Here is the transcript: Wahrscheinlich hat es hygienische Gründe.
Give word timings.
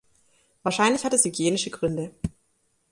Wahrscheinlich 0.63 1.05
hat 1.05 1.13
es 1.13 1.25
hygienische 1.25 1.69
Gründe. 1.69 2.09